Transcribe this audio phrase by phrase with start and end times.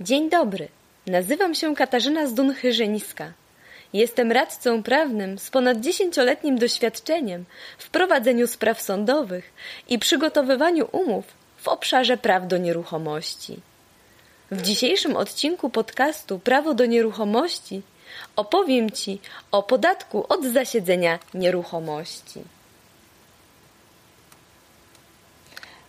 [0.00, 0.68] Dzień dobry.
[1.06, 3.32] Nazywam się Katarzyna Zdun-Chyżyńska.
[3.92, 7.44] Jestem radcą prawnym z ponad dziesięcioletnim doświadczeniem
[7.78, 9.52] w prowadzeniu spraw sądowych
[9.88, 11.24] i przygotowywaniu umów
[11.56, 13.56] w obszarze praw do nieruchomości.
[14.50, 17.82] W dzisiejszym odcinku podcastu Prawo do nieruchomości
[18.36, 19.20] opowiem Ci
[19.50, 22.40] o podatku od zasiedzenia nieruchomości.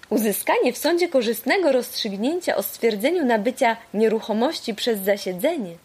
[0.10, 5.76] Uzyskanie w sądzie korzystnego rozstrzygnięcia o stwierdzeniu nabycia nieruchomości przez zasiedzenie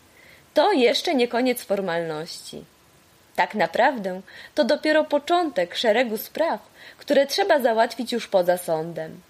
[0.55, 2.65] to jeszcze nie koniec formalności.
[3.37, 4.21] Tak naprawdę
[4.55, 6.61] to dopiero początek szeregu spraw,
[6.99, 9.21] które trzeba załatwić już poza sądem.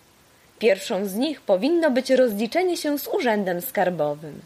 [0.58, 4.40] Pierwszą z nich powinno być rozliczenie się z urzędem skarbowym.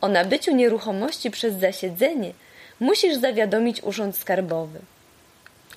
[0.00, 2.32] O nabyciu nieruchomości przez zasiedzenie
[2.80, 4.80] musisz zawiadomić urząd skarbowy.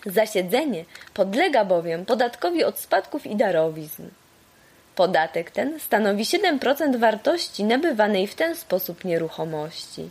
[0.05, 4.03] Zasiedzenie podlega bowiem podatkowi od spadków i darowizn.
[4.95, 10.09] Podatek ten stanowi 7% wartości nabywanej w ten sposób nieruchomości.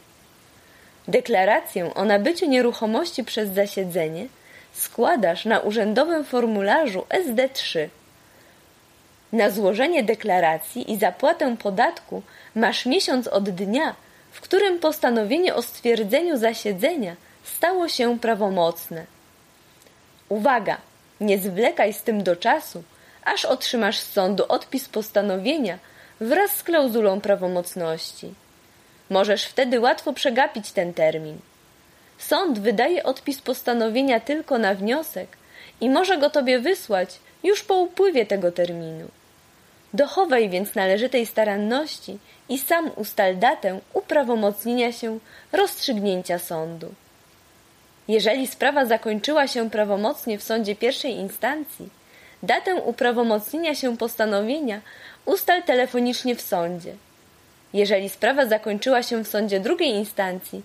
[1.09, 4.27] Deklarację o nabyciu nieruchomości przez zasiedzenie
[4.73, 7.89] składasz na urzędowym formularzu SD3.
[9.33, 12.23] Na złożenie deklaracji i zapłatę podatku
[12.55, 13.95] masz miesiąc od dnia,
[14.33, 19.18] w którym postanowienie o stwierdzeniu zasiedzenia stało się prawomocne.
[20.29, 20.79] Uwaga!
[21.21, 22.83] Nie zwlekaj z tym do czasu,
[23.25, 25.79] aż otrzymasz z sądu odpis postanowienia
[26.21, 28.35] wraz z klauzulą prawomocności.
[29.11, 31.39] Możesz wtedy łatwo przegapić ten termin.
[32.19, 35.37] Sąd wydaje odpis postanowienia tylko na wniosek
[35.81, 39.09] i może go tobie wysłać już po upływie tego terminu.
[39.95, 42.19] Dochowaj więc należytej staranności
[42.49, 45.19] i sam ustal datę uprawomocnienia się
[45.53, 46.95] rozstrzygnięcia sądu.
[48.09, 51.89] Jeżeli sprawa zakończyła się prawomocnie w sądzie pierwszej instancji,
[52.43, 54.81] datę uprawomocnienia się postanowienia
[55.25, 56.95] ustal telefonicznie w sądzie.
[57.73, 60.63] Jeżeli sprawa zakończyła się w sądzie drugiej instancji,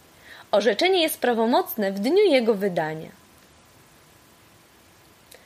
[0.51, 3.09] orzeczenie jest prawomocne w dniu jego wydania.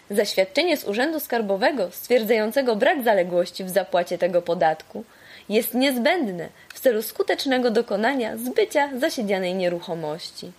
[0.09, 5.03] Zaświadczenie z Urzędu Skarbowego stwierdzającego brak zaległości w zapłacie tego podatku
[5.50, 10.52] jest niezbędne w celu skutecznego dokonania zbycia zasiedzianej nieruchomości.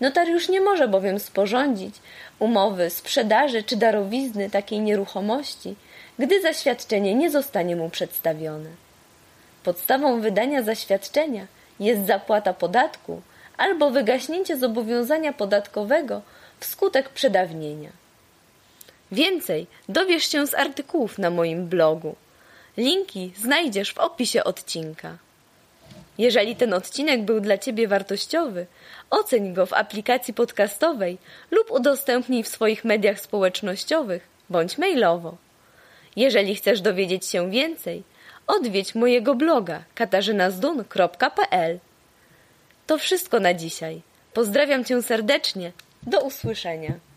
[0.00, 1.94] Notariusz nie może bowiem sporządzić
[2.38, 5.76] umowy, sprzedaży czy darowizny takiej nieruchomości,
[6.18, 8.70] gdy zaświadczenie nie zostanie mu przedstawione.
[9.64, 11.46] Podstawą wydania zaświadczenia
[11.80, 13.22] jest zapłata podatku
[13.56, 16.22] albo wygaśnięcie zobowiązania podatkowego
[16.60, 17.90] wskutek przedawnienia.
[19.12, 22.14] Więcej dowiesz się z artykułów na moim blogu.
[22.76, 25.16] Linki znajdziesz w opisie odcinka.
[26.18, 28.66] Jeżeli ten odcinek był dla Ciebie wartościowy,
[29.10, 31.18] oceń go w aplikacji podcastowej
[31.50, 35.36] lub udostępnij w swoich mediach społecznościowych bądź mailowo.
[36.16, 38.02] Jeżeli chcesz dowiedzieć się więcej,
[38.46, 41.78] odwiedź mojego bloga katarzynazdun.pl.
[42.86, 44.02] To wszystko na dzisiaj.
[44.32, 45.72] Pozdrawiam Cię serdecznie.
[46.02, 47.09] Do usłyszenia.